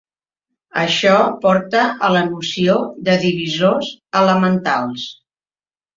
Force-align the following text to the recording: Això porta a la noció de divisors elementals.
Això 0.83 1.17
porta 1.43 1.83
a 2.07 2.09
la 2.15 2.23
noció 2.31 2.77
de 3.11 3.19
divisors 3.27 3.93
elementals. 4.23 5.09